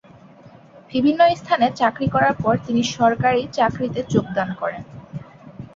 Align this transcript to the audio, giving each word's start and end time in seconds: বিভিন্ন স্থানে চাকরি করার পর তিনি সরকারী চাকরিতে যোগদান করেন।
বিভিন্ন 0.91 1.21
স্থানে 1.35 1.67
চাকরি 1.79 2.07
করার 2.09 2.35
পর 2.43 2.53
তিনি 2.65 2.81
সরকারী 2.95 3.41
চাকরিতে 3.57 3.99
যোগদান 4.13 4.49
করেন। 4.61 4.83